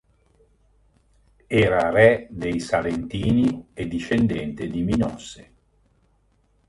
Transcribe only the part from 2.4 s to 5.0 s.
Salentini e discendente di